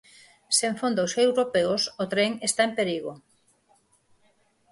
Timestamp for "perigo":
2.79-3.13